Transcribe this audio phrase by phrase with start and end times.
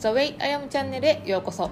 [0.00, 1.68] The Way I Am チャンネルへようこそ。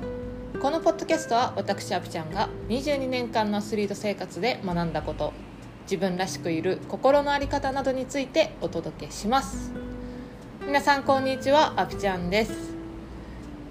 [0.60, 5.32] このポッドキャストは私アピちゃんが22年間のアスリート生活で学んだこと
[5.84, 9.72] 自分らしくいる心の在り方などについてお届けします。
[10.60, 12.52] 皆さんこんにちはアピちゃんです。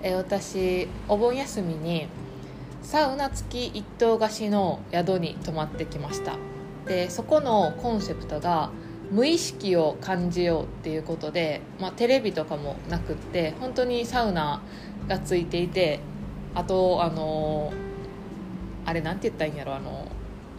[0.02, 2.08] え私お盆休みに
[2.82, 6.36] サウナ付き一棟貸しの宿に泊まってきました。
[6.88, 8.72] でそこのコンセプトが
[9.12, 14.62] 無意識を感じようっていうことで、まあ、テレビとかもなくって本当にサウナ
[15.08, 16.00] がついていて
[16.56, 17.72] あとあの
[18.86, 20.08] あれなんて言ったらいいんやろあの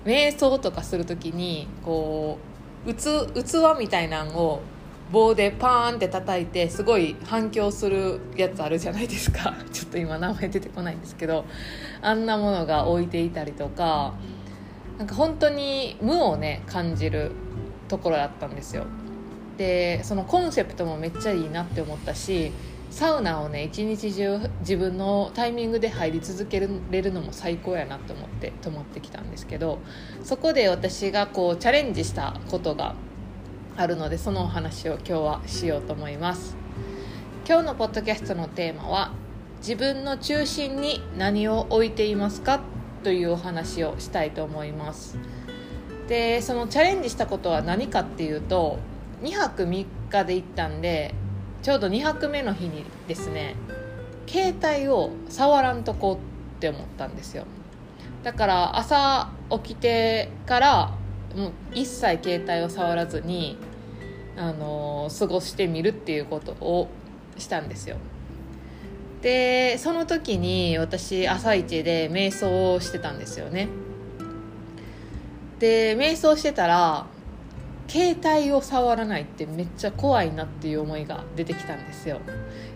[0.05, 2.39] 瞑想とかする時にこ
[2.87, 4.61] う器器みたいなんを
[5.11, 9.55] 棒でパーンって叩いてすごい反響するやつあるじゃないですか。
[9.73, 11.45] ちょっと今名前出てこないんですけど
[12.03, 14.15] あんなものが置いていたりとか
[14.99, 17.33] なんか本当に無をね感じる
[17.89, 18.85] ところだったんですよ。
[19.57, 22.53] でそのコンセプトもめっちゃいいなって思ったし
[22.91, 29.81] サウナをね一日中自分のタイミングで入り続けれるのも最高やなと思って泊まってきたんですけど
[30.23, 32.95] そこで私がこうチャレンジしたことが
[33.77, 36.57] あるのでそのお話を今日はしようと思います。
[37.47, 39.13] 今日のポッドキャストのテーマは
[39.59, 42.61] 自分の中心に何を置いていますか？
[43.03, 45.19] というお話をしたいと思います。
[46.09, 48.79] でそのチャレンジしたことは何かっていうと
[49.23, 51.15] 2泊3日で行ったんで
[51.63, 53.55] ちょうど2泊目の日にですね
[54.27, 56.19] 携帯を触らんとこ
[56.57, 57.45] って思ったんですよ。
[58.23, 60.95] だから朝起きてから
[61.35, 63.57] もう一切携帯を触らずに、
[64.37, 66.89] あの過ごしてみるっていうことを
[67.39, 67.97] したんですよ。
[69.23, 73.69] でその時に私朝一で瞑想をしてたんですよね。
[75.59, 77.07] で瞑想してたら
[77.89, 82.21] 携帯を触らないってめっちゃ怖いなっていう思いが出てきたんですよ。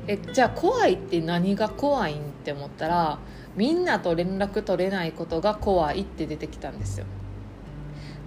[0.07, 3.19] えじゃあ怖いって何が怖いんって思ったら
[3.55, 7.07] みんなと連絡取れないことが怖いって出てきたんですよ。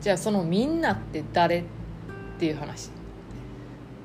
[0.01, 1.63] じゃあそのみんなって誰っ
[2.37, 2.91] ていう話。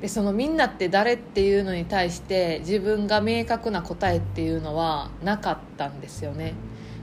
[0.00, 6.54] でそのみんなって誰っていうのに対して自分が明確な答えっていうのはなかったんですよね。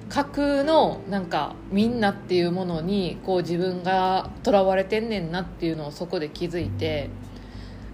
[0.10, 7.10] 架空のなんかみんなっていうものにこう自分がとらわれてんねんなっていうのをそこで気づいて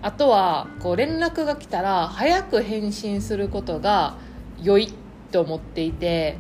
[0.02, 4.18] あとはこう連絡が来たら早く返信することが
[4.62, 4.94] 良い
[5.32, 6.38] と思っていて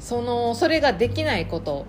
[0.00, 1.86] そのそれができないこと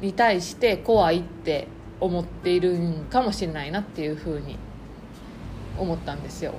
[0.00, 1.66] に対して怖いって
[2.00, 4.58] 思っているんかもしれないなっていうふうに
[5.76, 6.54] 思ったんですよ。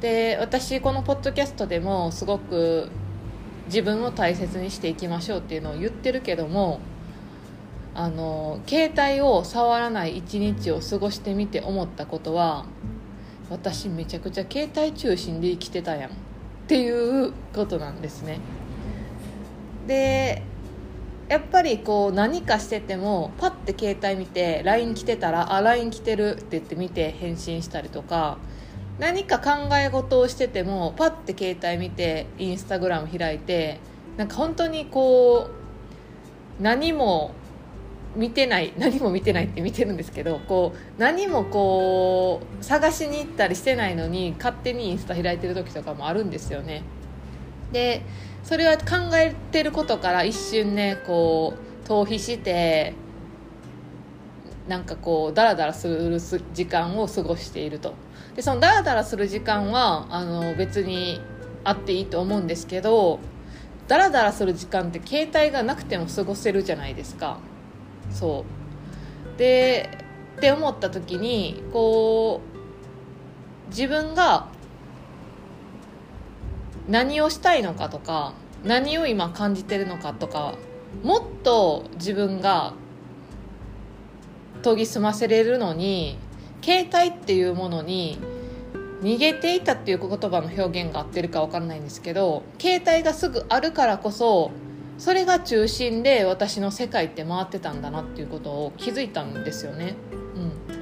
[0.00, 2.90] で私このポッドキャストでもすごく
[3.68, 6.80] 自分を大切にしていきましょうっていうのを言ってるけども
[7.94, 12.66] あの携帯を触らない一日を過ごしてみて思ったことは
[13.50, 16.14] 私めちゃくちゃ携帯中心で生きてたやんっ
[16.66, 18.40] ていうことなんですね。
[19.86, 20.42] で
[21.28, 28.38] やっぱりこう何かしててもパッて携帯見て LINE 来てたら「あ LINE 来てる」って言って見て返信したりとか
[28.98, 33.78] 何か考え事をしててもパッて携帯見てインスタグラム開いて
[34.16, 37.32] なんか本当にこう何も
[38.16, 46.82] 見てない何も見てないって見てるんですけどこう何もこう探しに行ったりしてないのに勝手にインスタ開いてる時とかもあるんですよね。
[47.70, 48.02] で
[48.42, 51.54] それは考えてることから一瞬ねこ
[51.84, 52.94] う逃避して
[54.68, 56.20] なんかこうダラダラする
[56.52, 57.94] 時間を過ごしていると。
[58.36, 61.20] でそのダラダラする時間はあの別に
[61.64, 63.18] あっていいと思うんですけど
[63.88, 67.38] ダラダラする時間って携帯がなくても過ごせるじゃないですか。
[68.10, 68.44] そ
[69.34, 69.38] う。
[69.38, 69.88] で
[70.36, 74.48] って思った時にこう自分が
[76.88, 80.54] 何をしたいのかとか何を今感じてるのかとか
[81.02, 82.74] もっと自分が
[84.62, 86.18] 研ぎ澄ませれるのに
[86.62, 88.18] 携帯っていうものに
[89.02, 94.50] 逃げていたっていう言葉の表現が合ってるか分かんないんですけど携帯がすぐあるからこそ
[94.98, 99.94] それが中心で私の世界って回ってたんだなっていうことを気づいたんですよね。
[100.34, 100.72] う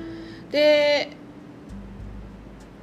[0.48, 1.10] ん、で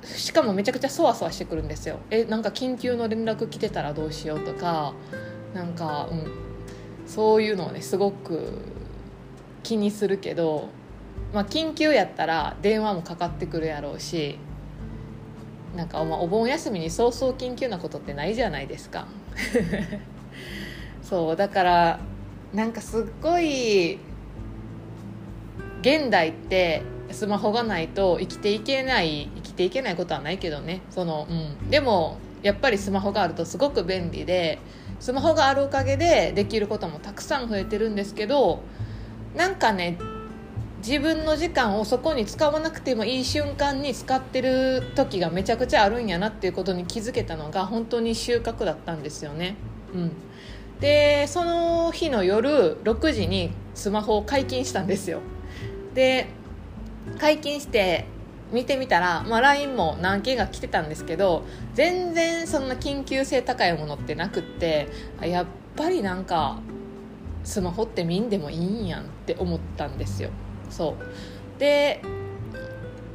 [0.03, 1.97] しかもめちゃくちゃそわそわしてくるんですよ。
[2.11, 4.93] えなんか緊急の連絡来てたらどうしようとか
[5.55, 6.27] なんか、うん、
[7.07, 8.59] そういうのをねすごく
[9.63, 10.69] 気にするけど
[11.31, 14.37] まあ、緊急やったら電話もかかってくるやろうし
[15.75, 19.07] なんか、まあ、お盆休みにそうそう緊急なことってないじゃないですか。
[21.01, 21.99] そうだから
[22.53, 23.97] なんかすっごい
[25.81, 30.81] 現代ってスマホがないと生きていけない生きていけないことはないけどね。
[30.89, 31.33] その、う
[31.65, 34.59] ん、でもやっぱりスマホがあるとすごく便利で
[34.99, 38.61] スマホがあるおかげでできることもたくさん増えてるんですけど
[39.35, 39.97] なんかね
[40.85, 49.55] 自分の時間をそこに使わなくてもいい瞬間に使ってる時がめちゃくちゃあるんやなっていうことに気づけたのが本当に収穫だったんですよね。
[49.93, 50.11] うん、
[50.81, 55.21] でその日の夜6時にスマホを解禁したんですよ。
[55.93, 56.27] で
[57.17, 58.05] 解禁して
[58.51, 61.43] 見てみたら、まあ、LINE も何件が来てたんですけど
[61.75, 64.89] 全然そんな緊急性高いものってなくって
[65.21, 65.45] やっ
[65.77, 66.59] ぱりなんか
[67.45, 70.29] スマホって見んでもいいんやんって思ったんですよ
[70.73, 70.95] そ
[71.57, 72.01] うで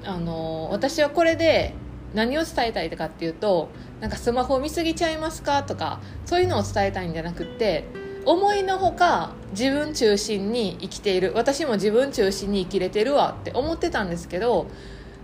[0.05, 1.75] あの私はこれで
[2.15, 3.69] 何を伝えたいかっていうと
[4.01, 7.85] なんかスマホ見すぎちゃいますかとかそういうのを伝えたいんじゃなくって
[8.25, 14.67] 思いのほか自分中心に生きている私も自分中心に生きれてるわって思ってたんですけど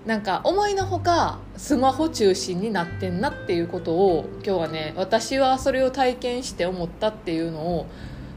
[0.07, 7.87] なんか思いのほかスマホ中心になってんなっていうことを今日はね私はそれを体験して思ったっていうのを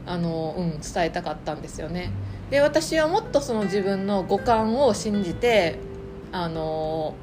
[0.06, 2.10] あの、うん、伝えたかったんですよね。
[2.50, 5.78] で私はもっとその自分の五感を信じて
[6.32, 7.14] あの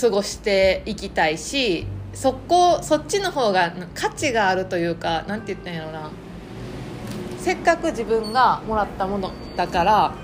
[0.00, 6.10] 過ごしていきたいしそこそっちの方が価値があるというか何て言ったんやろな。
[7.38, 10.14] せっかく自分がもらったものだから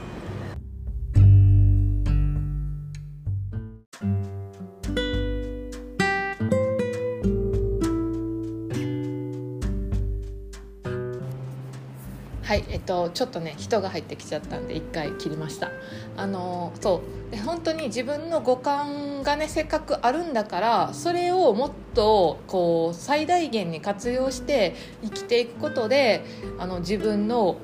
[12.51, 15.71] はいえっとちょっとね人が入ってきちゃったんで一回切りました。
[16.17, 17.31] あのそう。
[17.31, 26.25] で本当に自分の五感がねせっかくあるんだからそれをもっとこう最大限に活用して生きていくことで
[26.59, 27.59] あの自分の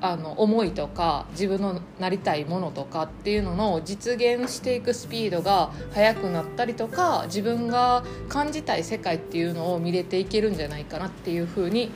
[0.00, 11.92] あの思いとか自分のなりたいものとかっていうのの実現していくスピードが速くなったりとか自分が感じたい世界っていうのを見れていけるんじゃないかなっていうふうに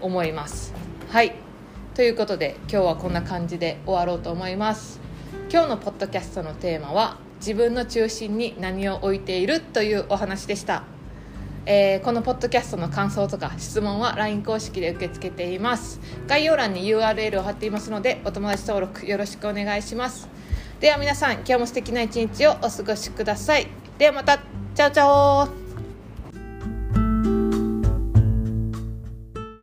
[0.00, 0.72] 思います。
[1.08, 1.49] はい。
[1.94, 5.00] ということで今日はこんな感じで終わろうと思います。
[5.50, 10.84] 今日のポッドキャストのテーマは自分の中心に何を置いているというお話でした、
[11.66, 16.00] えー、このポッドキャストの感想とか質問は LINE 公式で受け付けています。
[16.28, 20.28] 概要欄に URL を貼っていますのでお友達登録よろしくお願いします。
[20.78, 23.66] では皆さん今日も素敵な一日をお過ごしください。
[23.98, 25.69] ではまたチャオチャオ